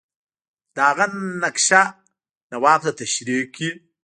د 0.75 0.77
هغه 0.89 1.05
نقشه 1.43 1.83
نواب 2.51 2.79
ته 2.85 2.91
تشریح 2.99 3.41
کړي. 3.55 3.69